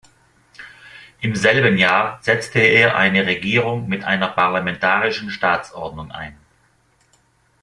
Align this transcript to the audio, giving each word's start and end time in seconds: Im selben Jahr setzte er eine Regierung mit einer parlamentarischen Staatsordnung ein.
Im 1.19 1.35
selben 1.35 1.77
Jahr 1.77 2.17
setzte 2.23 2.57
er 2.57 2.95
eine 2.95 3.27
Regierung 3.27 3.87
mit 3.87 4.03
einer 4.03 4.29
parlamentarischen 4.29 5.29
Staatsordnung 5.29 6.09
ein. 6.09 6.35